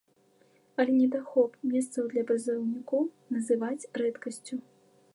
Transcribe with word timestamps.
Але 0.83 0.95
недахоп 1.01 1.51
месцаў 1.75 2.03
для 2.15 2.23
прызыўнікоў 2.31 3.07
называць 3.37 3.89
рэдкасцю. 4.05 4.55